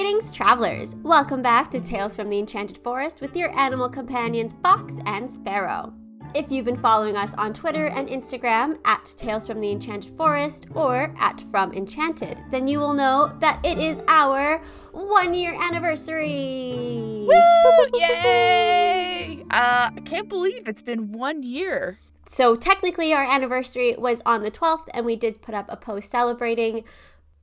[0.00, 0.96] Greetings, travelers!
[1.02, 5.92] Welcome back to Tales from the Enchanted Forest with your animal companions Fox and Sparrow.
[6.34, 10.68] If you've been following us on Twitter and Instagram at Tales from the Enchanted Forest
[10.74, 14.62] or at From Enchanted, then you will know that it is our
[14.92, 17.26] one year anniversary!
[17.28, 17.98] Woo!
[18.00, 19.44] Yay!
[19.50, 21.98] Uh, I can't believe it's been one year.
[22.26, 26.08] So, technically, our anniversary was on the 12th, and we did put up a post
[26.08, 26.84] celebrating,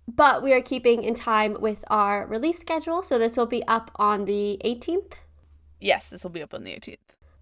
[0.07, 3.03] but we are keeping in time with our release schedule.
[3.03, 5.13] So, this will be up on the 18th.
[5.79, 6.97] Yes, this will be up on the 18th.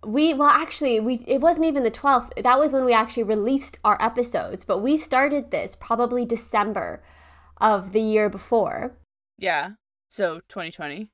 [0.06, 2.44] We well actually we it wasn't even the 12th.
[2.44, 7.04] That was when we actually released our episodes, but we started this probably December
[7.58, 8.98] of the year before.
[9.38, 9.72] Yeah.
[10.08, 11.10] So 2020.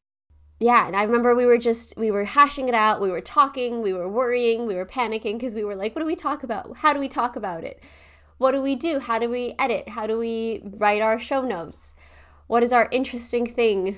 [0.60, 3.82] Yeah, and I remember we were just we were hashing it out, we were talking,
[3.82, 6.78] we were worrying, we were panicking because we were like, what do we talk about?
[6.78, 7.82] How do we talk about it?
[8.42, 9.00] What do we do?
[9.00, 9.90] How do we edit?
[9.90, 11.94] How do we write our show notes?
[12.48, 13.98] What is our interesting thing?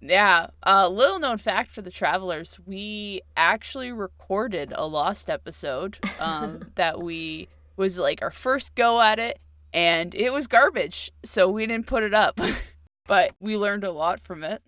[0.00, 0.48] Yeah.
[0.64, 6.72] A uh, little known fact for the travelers: we actually recorded a lost episode um,
[6.74, 9.38] that we was like our first go at it,
[9.72, 12.40] and it was garbage, so we didn't put it up.
[13.06, 14.62] but we learned a lot from it.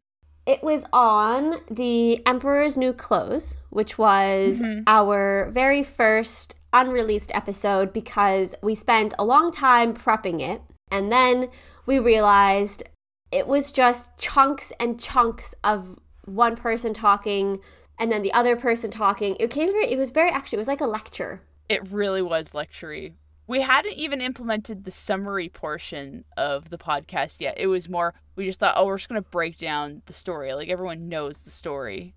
[0.46, 4.84] It was on the Emperor's New Clothes, which was mm-hmm.
[4.86, 10.62] our very first unreleased episode because we spent a long time prepping it.
[10.90, 11.48] And then
[11.86, 12.82] we realized
[13.30, 17.60] it was just chunks and chunks of one person talking
[17.98, 19.36] and then the other person talking.
[19.40, 21.42] It came very, it was very, actually, it was like a lecture.
[21.68, 23.14] It really was lectury.
[23.46, 27.54] We hadn't even implemented the summary portion of the podcast yet.
[27.58, 30.52] It was more, we just thought, oh, we're just going to break down the story.
[30.52, 32.14] Like everyone knows the story.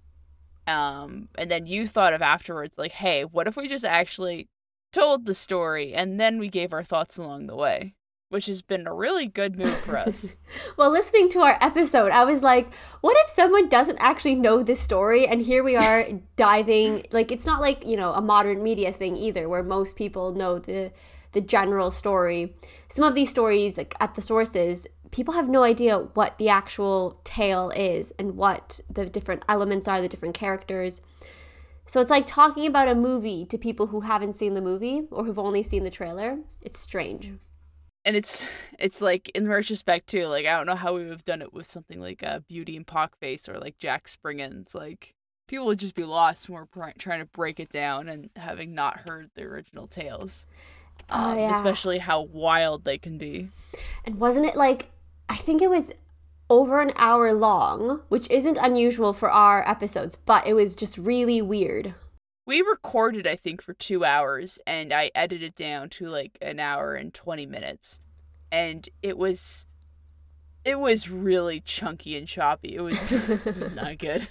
[0.71, 4.47] Um, and then you thought of afterwards, like, hey, what if we just actually
[4.93, 7.95] told the story and then we gave our thoughts along the way?
[8.31, 10.37] which has been a really good move for us.
[10.77, 14.79] well, listening to our episode, I was like, what if someone doesn't actually know this
[14.79, 15.27] story?
[15.27, 16.07] And here we are
[16.37, 20.33] diving, like, it's not like, you know, a modern media thing either, where most people
[20.33, 20.93] know the,
[21.33, 22.55] the general story.
[22.87, 27.19] Some of these stories, like at the sources, people have no idea what the actual
[27.23, 31.01] tale is and what the different elements are, the different characters.
[31.85, 35.25] So it's like talking about a movie to people who haven't seen the movie or
[35.25, 36.39] who've only seen the trailer.
[36.61, 37.31] It's strange
[38.05, 38.45] and it's
[38.79, 41.53] it's like in retrospect too like i don't know how we would have done it
[41.53, 45.13] with something like uh, beauty and pockface or like jack Spriggans like
[45.47, 49.01] people would just be lost when we're trying to break it down and having not
[49.01, 50.45] heard the original tales
[51.09, 51.51] oh, um, yeah.
[51.51, 53.49] especially how wild they can be
[54.05, 54.89] and wasn't it like
[55.29, 55.91] i think it was
[56.49, 61.41] over an hour long which isn't unusual for our episodes but it was just really
[61.41, 61.93] weird
[62.45, 66.59] we recorded I think for 2 hours and I edited it down to like an
[66.59, 68.01] hour and 20 minutes.
[68.51, 69.65] And it was
[70.63, 72.75] it was really chunky and choppy.
[72.75, 74.27] It was, it was not good.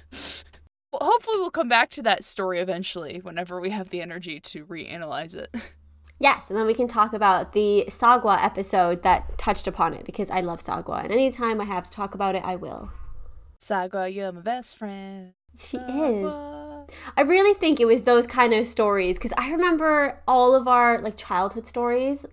[0.93, 4.67] Well, hopefully we'll come back to that story eventually whenever we have the energy to
[4.67, 5.55] reanalyze it.
[6.21, 10.29] Yes, and then we can talk about the Sagwa episode that touched upon it because
[10.31, 12.91] I love Sagwa, and anytime I have to talk about it, I will.
[13.59, 15.33] Sagwa, you're my best friend.
[15.59, 16.89] She Sagwa.
[16.89, 16.95] is.
[17.17, 21.01] I really think it was those kind of stories because I remember all of our
[21.01, 22.27] like childhood stories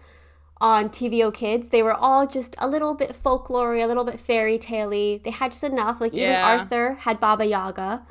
[0.60, 1.70] on TVO Kids.
[1.70, 5.22] They were all just a little bit folklore, a little bit fairy taley.
[5.24, 6.02] They had just enough.
[6.02, 6.46] Like even yeah.
[6.46, 8.06] Arthur had Baba Yaga.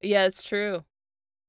[0.00, 0.84] Yeah, it's true.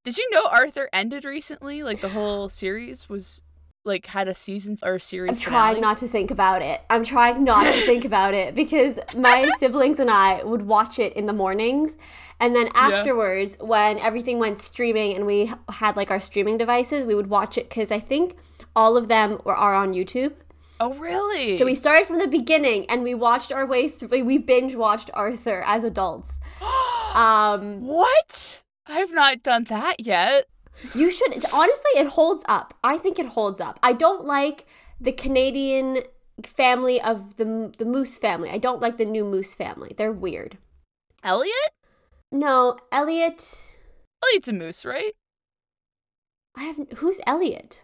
[0.04, 1.82] Did you know Arthur ended recently?
[1.82, 3.42] Like the whole series was
[3.86, 5.30] like had a season or a series.
[5.30, 6.82] I'm trying not to think about it.
[6.90, 11.14] I'm trying not to think about it because my siblings and I would watch it
[11.14, 11.96] in the mornings,
[12.38, 13.66] and then afterwards, yeah.
[13.66, 17.70] when everything went streaming and we had like our streaming devices, we would watch it
[17.70, 18.36] because I think
[18.76, 20.34] all of them were are on YouTube.
[20.80, 21.54] Oh, really?
[21.54, 24.24] So we started from the beginning and we watched our way through.
[24.24, 26.38] We binge watched Arthur as adults.
[27.14, 28.64] um, what?
[28.86, 30.46] I have not done that yet.
[30.94, 31.32] You should.
[31.52, 32.74] honestly, it holds up.
[32.82, 33.78] I think it holds up.
[33.82, 34.66] I don't like
[35.00, 36.00] the Canadian
[36.42, 38.50] family of the the Moose family.
[38.50, 39.94] I don't like the new Moose family.
[39.96, 40.58] They're weird.
[41.22, 41.70] Elliot?
[42.32, 43.72] No, Elliot.
[44.24, 45.12] Elliot's a moose, right?
[46.56, 46.76] I have.
[46.96, 47.82] Who's Elliot?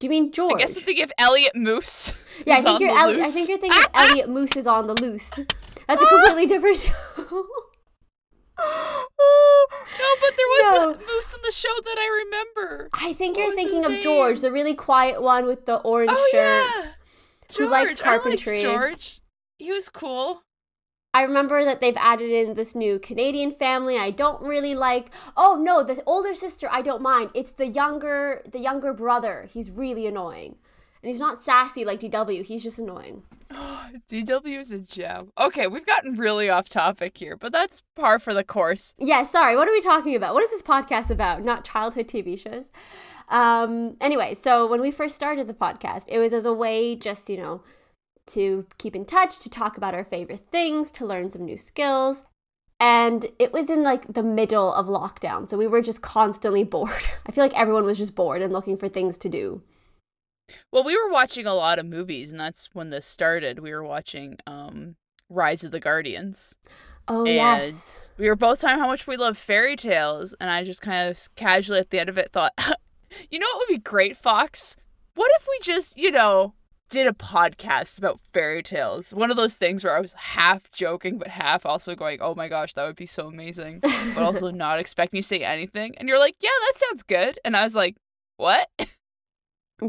[0.00, 0.54] Do you mean George?
[0.54, 2.12] I guess if they give Elliot Moose.
[2.46, 2.90] Yeah, I think you're.
[2.90, 5.30] El- I think you're thinking Elliot Moose is on the loose.
[5.86, 7.46] That's a completely different show.
[8.58, 10.92] No, but there was no.
[10.92, 12.88] a moose in the show that I remember.
[12.92, 14.02] I think what you're thinking of name?
[14.02, 16.84] George, the really quiet one with the orange oh, shirt.
[16.84, 16.90] Yeah.
[17.48, 18.62] George, who likes carpentry.
[18.62, 19.20] George.
[19.58, 20.42] He was cool.
[21.12, 23.96] I remember that they've added in this new Canadian family.
[23.96, 25.12] I don't really like.
[25.36, 27.30] Oh no, the older sister I don't mind.
[27.34, 29.48] It's the younger the younger brother.
[29.52, 30.56] He's really annoying.
[31.04, 33.24] And he's not sassy like DW, he's just annoying.
[33.52, 35.32] DW is a gem.
[35.38, 38.94] Okay, we've gotten really off topic here, but that's par for the course.
[38.96, 39.54] Yeah, sorry.
[39.54, 40.32] What are we talking about?
[40.32, 41.44] What is this podcast about?
[41.44, 42.70] Not childhood TV shows.
[43.28, 47.28] Um, anyway, so when we first started the podcast, it was as a way just,
[47.28, 47.60] you know,
[48.28, 52.24] to keep in touch, to talk about our favorite things, to learn some new skills.
[52.80, 55.50] And it was in like the middle of lockdown.
[55.50, 57.04] So we were just constantly bored.
[57.26, 59.60] I feel like everyone was just bored and looking for things to do.
[60.70, 63.58] Well, we were watching a lot of movies, and that's when this started.
[63.58, 64.96] We were watching um,
[65.28, 66.56] Rise of the Guardians.
[67.06, 68.10] Oh, and yes.
[68.16, 71.18] we were both talking how much we love fairy tales, and I just kind of
[71.34, 72.52] casually at the end of it thought,
[73.30, 74.76] you know what would be great, Fox?
[75.14, 76.54] What if we just, you know,
[76.88, 79.12] did a podcast about fairy tales?
[79.12, 82.48] One of those things where I was half joking, but half also going, oh my
[82.48, 85.94] gosh, that would be so amazing, but also not expecting you to say anything.
[85.98, 87.38] And you're like, yeah, that sounds good.
[87.44, 87.96] And I was like,
[88.36, 88.68] what?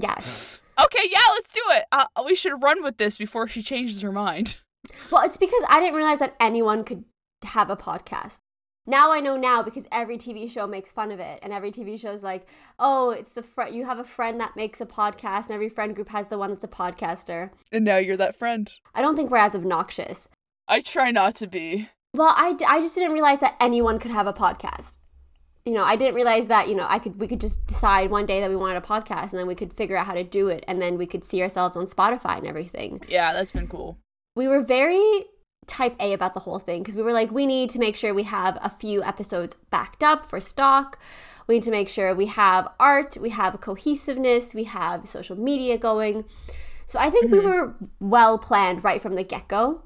[0.01, 0.62] Yes.
[0.83, 1.86] okay, yeah, let's do it.
[1.92, 4.57] Uh, we should run with this before she changes her mind.
[5.12, 7.06] Well, it's because I didn't realize that anyone could
[7.44, 8.38] have a podcast.
[8.86, 12.00] Now I know now because every TV show makes fun of it, and every TV
[12.00, 12.47] show is like,
[12.77, 15.95] "Oh, it's the fr- you have a friend that makes a podcast, and every friend
[15.95, 18.71] group has the one that's a podcaster." And now you're that friend.
[18.94, 20.27] I don't think we're as obnoxious.
[20.68, 21.89] I try not to be.
[22.13, 24.98] Well, I, d- I just didn't realize that anyone could have a podcast.
[25.65, 28.25] You know, I didn't realize that you know I could we could just decide one
[28.25, 30.47] day that we wanted a podcast, and then we could figure out how to do
[30.47, 33.01] it, and then we could see ourselves on Spotify and everything.
[33.07, 33.97] Yeah, that's been cool.
[34.35, 35.25] We were very
[35.67, 38.13] type A about the whole thing because we were like, we need to make sure
[38.13, 41.00] we have a few episodes backed up for stock.
[41.47, 45.77] We need to make sure we have art, we have cohesiveness, we have social media
[45.77, 46.25] going.
[46.88, 47.38] So I think mm-hmm.
[47.38, 49.83] we were well planned right from the get go.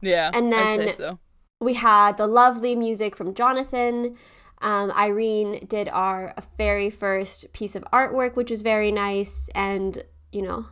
[0.00, 0.30] Yeah.
[0.32, 1.18] And then so.
[1.60, 4.16] we had the lovely music from Jonathan.
[4.60, 9.48] Um, Irene did our very first piece of artwork, which was very nice.
[9.54, 10.66] And, you know,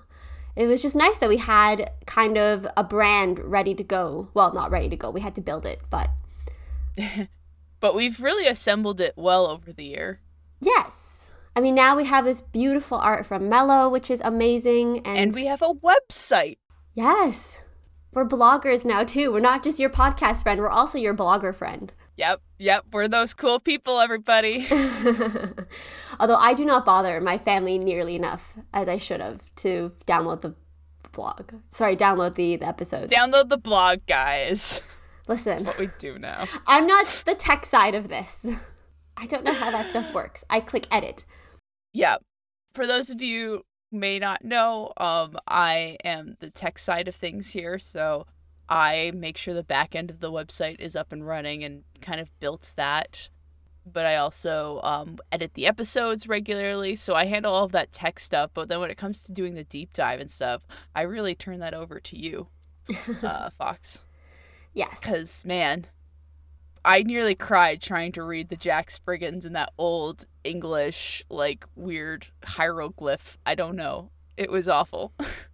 [0.56, 4.29] it was just nice that we had kind of a brand ready to go.
[4.35, 5.11] Well, not ready to go.
[5.11, 6.11] We had to build it, but
[7.81, 10.20] but we've really assembled it well over the year.
[10.61, 11.31] Yes.
[11.55, 15.34] I mean, now we have this beautiful art from Mello, which is amazing, and, and
[15.34, 16.58] we have a website.
[16.94, 17.58] Yes.
[18.12, 19.32] We're bloggers now too.
[19.32, 21.93] We're not just your podcast friend, we're also your blogger friend.
[22.19, 24.67] Yep, yep, we're those cool people, everybody.
[26.20, 30.41] Although I do not bother my family nearly enough as I should have to download
[30.41, 30.56] the
[31.12, 31.53] blog.
[31.70, 33.12] Sorry, download the, the episodes.
[33.12, 34.82] Download the blog, guys.
[35.29, 35.53] Listen.
[35.53, 36.47] That's what we do now.
[36.67, 38.44] I'm not the tech side of this.
[39.17, 40.43] I don't know how that stuff works.
[40.50, 41.25] I click edit.
[41.93, 42.17] Yeah.
[42.73, 43.62] For those of you
[43.93, 48.26] may not know, um, I am the tech side of things here, so
[48.69, 52.20] I make sure the back end of the website is up and running and kind
[52.20, 53.29] of built that.
[53.91, 58.20] But I also um, edit the episodes regularly, so I handle all of that tech
[58.20, 58.50] stuff.
[58.53, 60.62] But then when it comes to doing the deep dive and stuff,
[60.94, 62.49] I really turn that over to you,
[63.23, 64.05] uh, Fox.
[64.75, 65.00] Yes.
[65.00, 65.87] Because, man,
[66.85, 72.26] I nearly cried trying to read the Jack Spriggans in that old English, like, weird
[72.44, 73.38] hieroglyph.
[73.47, 74.11] I don't know.
[74.37, 75.12] It was awful.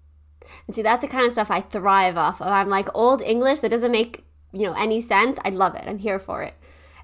[0.66, 2.48] And see, that's the kind of stuff I thrive off of.
[2.48, 5.38] I'm like, old English that doesn't make, you know, any sense.
[5.44, 5.84] I love it.
[5.86, 6.54] I'm here for it.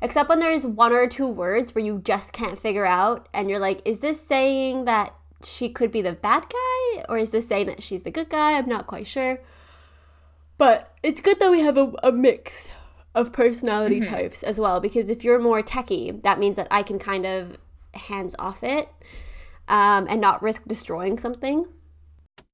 [0.03, 3.59] Except when there's one or two words where you just can't figure out and you're
[3.59, 5.15] like, is this saying that
[5.45, 7.05] she could be the bad guy?
[7.09, 8.53] Or is this saying that she's the good guy?
[8.53, 9.41] I'm not quite sure.
[10.57, 12.69] But it's good that we have a, a mix
[13.15, 14.15] of personality mm-hmm.
[14.15, 17.59] types as well because if you're more techie, that means that I can kind of
[17.95, 18.89] hands off it
[19.69, 21.67] um, and not risk destroying something.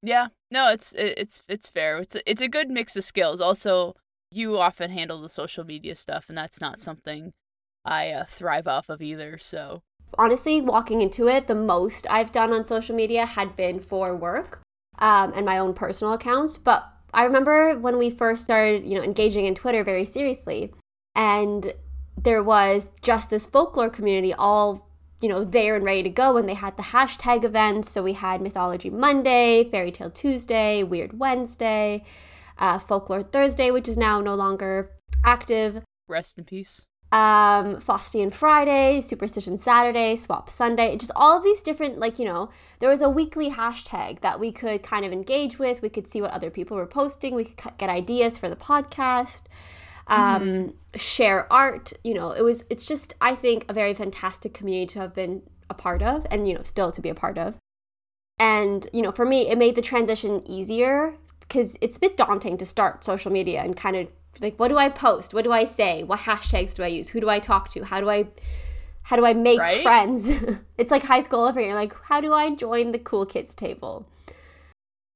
[0.03, 1.99] Yeah, no, it's it's it's fair.
[1.99, 3.41] It's it's a good mix of skills.
[3.41, 3.95] Also,
[4.31, 7.33] you often handle the social media stuff, and that's not something
[7.85, 9.39] I uh, thrive off of either.
[9.39, 9.83] So
[10.19, 14.61] honestly, walking into it, the most I've done on social media had been for work
[14.99, 16.57] um, and my own personal accounts.
[16.57, 20.73] But I remember when we first started, you know, engaging in Twitter very seriously,
[21.15, 21.73] and
[22.17, 24.86] there was just this folklore community all
[25.21, 26.37] you know, there and ready to go.
[26.37, 27.91] And they had the hashtag events.
[27.91, 32.05] So we had Mythology Monday, Fairy Tale Tuesday, Weird Wednesday,
[32.59, 34.91] uh, Folklore Thursday, which is now no longer
[35.25, 35.83] active.
[36.09, 36.87] Rest in peace.
[37.13, 42.51] Um, Faustian Friday, Superstition Saturday, Swap Sunday, just all of these different, like, you know,
[42.81, 45.83] there was a weekly hashtag that we could kind of engage with.
[45.83, 47.35] We could see what other people were posting.
[47.35, 49.43] We could get ideas for the podcast
[50.07, 50.69] um, mm-hmm.
[50.97, 51.93] share art.
[52.05, 55.43] You know, it was it's just I think a very fantastic community to have been
[55.69, 57.57] a part of, and you know, still to be a part of.
[58.39, 62.59] And you know, for me, it made the transition easier because it's a bit daunting
[62.59, 64.11] to start social media and kind of
[64.41, 65.33] like, what do I post?
[65.33, 66.03] What do I say?
[66.03, 67.09] What hashtags do I use?
[67.09, 67.85] Who do I talk to?
[67.85, 68.29] How do I
[69.03, 69.83] how do I make right?
[69.83, 70.29] friends?
[70.79, 71.75] it's like high school over here.
[71.75, 74.07] Like, how do I join the cool kids table?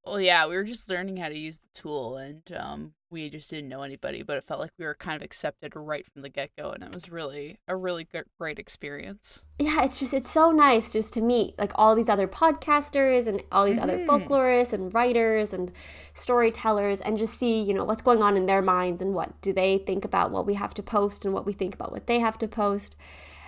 [0.05, 3.51] Well, yeah, we were just learning how to use the tool, and um, we just
[3.51, 6.31] didn't know anybody, but it felt like we were kind of accepted right from the
[6.31, 9.45] get go, and it was really a really good, great experience.
[9.59, 13.43] Yeah, it's just it's so nice just to meet like all these other podcasters and
[13.53, 13.85] all these mm-hmm.
[13.85, 15.71] other folklorists and writers and
[16.15, 19.53] storytellers, and just see you know what's going on in their minds and what do
[19.53, 22.21] they think about what we have to post and what we think about what they
[22.21, 22.97] have to post.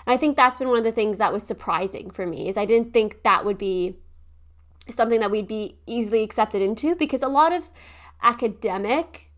[0.06, 2.56] And I think that's been one of the things that was surprising for me is
[2.56, 3.96] I didn't think that would be
[4.88, 7.68] something that we'd be easily accepted into because a lot of
[8.22, 9.32] academic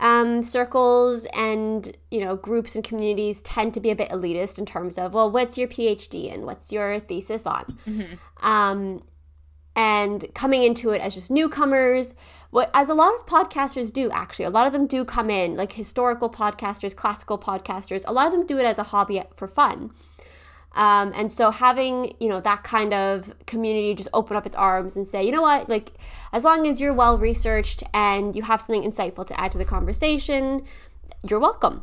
[0.00, 4.64] um, circles and you know groups and communities tend to be a bit elitist in
[4.64, 8.46] terms of well what's your phd and what's your thesis on mm-hmm.
[8.46, 9.00] um,
[9.74, 12.14] and coming into it as just newcomers
[12.50, 15.56] what as a lot of podcasters do actually a lot of them do come in
[15.56, 19.48] like historical podcasters classical podcasters a lot of them do it as a hobby for
[19.48, 19.90] fun
[20.74, 24.96] um, and so having, you know, that kind of community just open up its arms
[24.96, 25.92] and say, you know what, like
[26.32, 29.64] as long as you're well researched and you have something insightful to add to the
[29.64, 30.62] conversation,
[31.28, 31.82] you're welcome.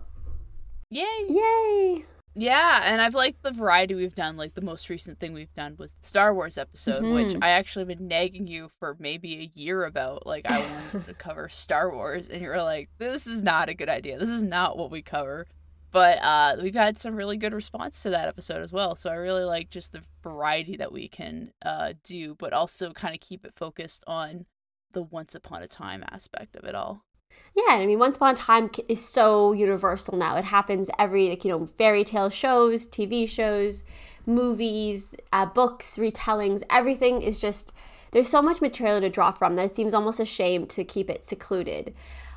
[0.89, 1.25] Yay.
[1.27, 2.06] Yay.
[2.38, 4.36] Yeah, and I've liked the variety we've done.
[4.36, 7.13] Like the most recent thing we've done was the Star Wars episode, mm-hmm.
[7.13, 10.27] which I actually been nagging you for maybe a year about.
[10.27, 13.74] Like I wanted to cover Star Wars, and you were like, "This is not a
[13.74, 14.20] good idea.
[14.20, 15.48] This is not what we cover."
[15.96, 18.98] But uh, we've had some really good response to that episode as well.
[18.98, 23.16] So I really like just the variety that we can uh, do, but also kind
[23.16, 24.46] of keep it focused on
[24.92, 27.06] the once upon a time aspect of it all.
[27.56, 30.36] Yeah, I mean, Once Upon a Time is so universal now.
[30.36, 33.86] It happens every, like, you know, fairy tale shows, TV shows,
[34.25, 36.62] movies, uh, books, retellings.
[36.70, 37.72] Everything is just,
[38.12, 41.10] there's so much material to draw from that it seems almost a shame to keep
[41.10, 41.96] it secluded.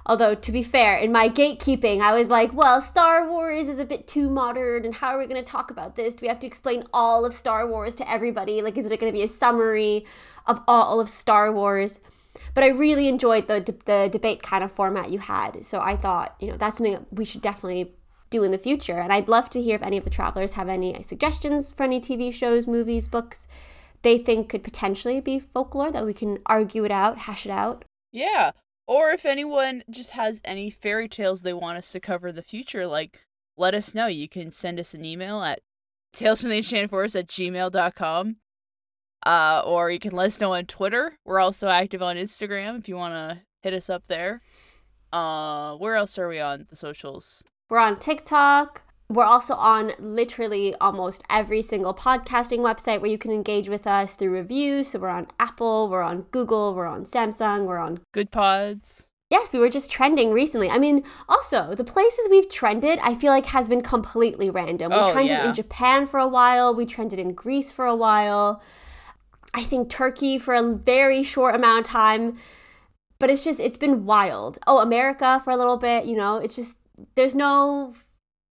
[0.08, 3.84] Although, to be fair, in my gatekeeping, I was like, well, Star Wars is a
[3.84, 6.14] bit too modern, and how are we going to talk about this?
[6.14, 8.62] Do we have to explain all of Star Wars to everybody?
[8.62, 10.06] Like, is it going to be a summary
[10.46, 12.00] of all of Star Wars?
[12.54, 15.66] But I really enjoyed the, the debate kind of format you had.
[15.66, 17.92] So I thought, you know, that's something we should definitely
[18.30, 18.98] do in the future.
[18.98, 22.00] And I'd love to hear if any of the travelers have any suggestions for any
[22.00, 23.46] TV shows, movies, books
[24.02, 27.84] they think could potentially be folklore that we can argue it out, hash it out.
[28.12, 28.52] Yeah.
[28.88, 32.42] Or if anyone just has any fairy tales they want us to cover in the
[32.42, 33.20] future, like
[33.58, 34.06] let us know.
[34.06, 35.60] You can send us an email at
[36.16, 38.36] talesfromtheenchanted at gmail.com.
[39.26, 41.18] Uh, or you can let us know on Twitter.
[41.26, 44.40] We're also active on Instagram if you want to hit us up there.
[45.12, 47.44] Uh, where else are we on the socials?
[47.68, 48.82] We're on TikTok.
[49.10, 54.14] We're also on literally almost every single podcasting website where you can engage with us
[54.14, 54.88] through reviews.
[54.88, 59.06] So we're on Apple, we're on Google, we're on Samsung, we're on Goodpods.
[59.30, 60.68] Yes, we were just trending recently.
[60.68, 64.90] I mean, also, the places we've trended, I feel like has been completely random.
[64.90, 65.48] We oh, trended yeah.
[65.48, 68.62] in Japan for a while, we trended in Greece for a while.
[69.54, 72.38] I think Turkey for a very short amount of time.
[73.18, 74.58] But it's just it's been wild.
[74.66, 76.36] Oh, America for a little bit, you know.
[76.36, 76.78] It's just
[77.14, 77.94] there's no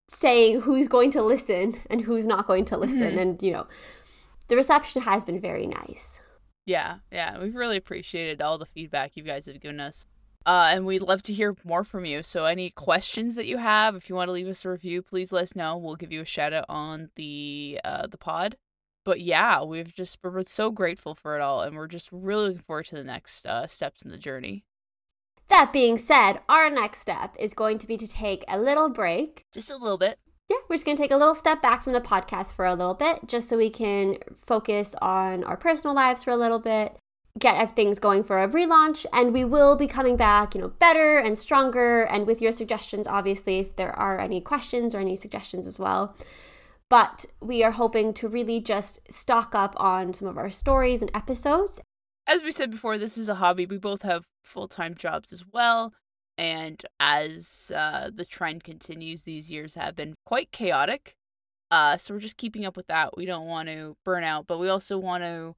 [0.07, 3.01] saying who's going to listen and who's not going to listen.
[3.01, 3.19] Mm-hmm.
[3.19, 3.67] and you know
[4.47, 6.19] the reception has been very nice.
[6.65, 10.05] Yeah yeah we've really appreciated all the feedback you guys have given us.
[10.45, 12.23] Uh, and we'd love to hear more from you.
[12.23, 15.31] So any questions that you have if you want to leave us a review please
[15.31, 15.77] let us know.
[15.77, 18.55] We'll give you a shout out on the uh, the pod.
[19.03, 22.61] But yeah we've just we're so grateful for it all and we're just really looking
[22.61, 24.63] forward to the next uh, steps in the journey
[25.49, 29.43] that being said, our next step is going to be to take a little break.
[29.53, 30.17] Just a little bit.
[30.49, 32.75] Yeah, we're just going to take a little step back from the podcast for a
[32.75, 36.95] little bit, just so we can focus on our personal lives for a little bit,
[37.37, 41.17] get things going for a relaunch, and we will be coming back, you know, better
[41.17, 45.67] and stronger, and with your suggestions, obviously, if there are any questions or any suggestions
[45.67, 46.15] as well.
[46.89, 51.11] But we are hoping to really just stock up on some of our stories and
[51.13, 51.81] episodes
[52.27, 53.65] as we said before, this is a hobby.
[53.65, 55.93] We both have full time jobs as well.
[56.37, 61.15] And as uh, the trend continues, these years have been quite chaotic.
[61.71, 63.17] Uh, so we're just keeping up with that.
[63.17, 65.55] We don't want to burn out, but we also want to.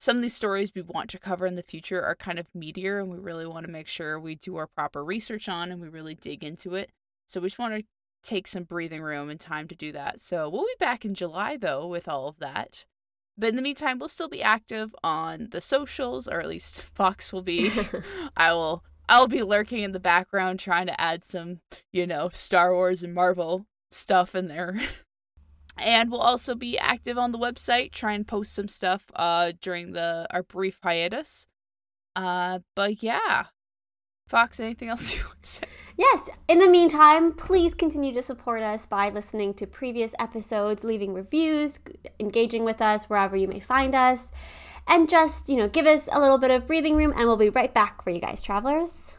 [0.00, 3.00] Some of these stories we want to cover in the future are kind of meatier,
[3.00, 5.88] and we really want to make sure we do our proper research on and we
[5.88, 6.90] really dig into it.
[7.28, 7.84] So we just want to
[8.24, 10.20] take some breathing room and time to do that.
[10.20, 12.84] So we'll be back in July, though, with all of that.
[13.42, 17.32] But in the meantime, we'll still be active on the socials, or at least Fox
[17.32, 17.72] will be.
[18.36, 21.58] I will I'll be lurking in the background trying to add some,
[21.92, 24.80] you know, Star Wars and Marvel stuff in there.
[25.76, 29.90] and we'll also be active on the website, try and post some stuff uh during
[29.90, 31.48] the our brief hiatus.
[32.14, 33.46] Uh but yeah,
[34.28, 35.66] Fox, anything else you want to say?
[35.96, 36.30] Yes.
[36.48, 41.80] In the meantime, please continue to support us by listening to previous episodes, leaving reviews,
[42.18, 44.30] engaging with us wherever you may find us.
[44.86, 47.48] and just, you know, give us a little bit of breathing room and we'll be
[47.50, 49.12] right back for you guys, travelers.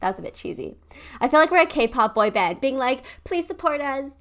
[0.00, 0.76] That was a bit cheesy.
[1.20, 4.12] I feel like we're a K pop boy band being like, please support us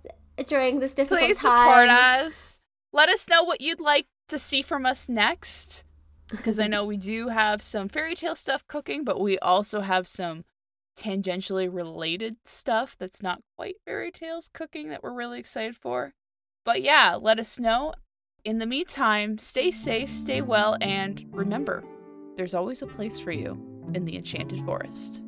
[0.48, 1.68] during this difficult Please time.
[1.70, 2.60] support us.
[2.92, 5.84] Let us know what you'd like to see from us next.
[6.32, 10.08] Because I know we do have some fairy tale stuff cooking, but we also have
[10.08, 10.44] some
[10.98, 16.13] tangentially related stuff that's not quite fairy tales cooking that we're really excited for.
[16.66, 17.94] But yeah, let us know.
[18.44, 21.84] In the meantime, stay safe, stay well, and remember,
[22.36, 23.62] there's always a place for you
[23.94, 25.24] in the Enchanted Forest.